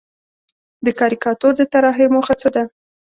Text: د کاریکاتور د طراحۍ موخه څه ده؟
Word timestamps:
د 0.85 0.87
کاریکاتور 0.99 1.53
د 1.57 1.61
طراحۍ 1.71 2.07
موخه 2.13 2.35
څه 2.41 2.49
ده؟ 2.55 2.63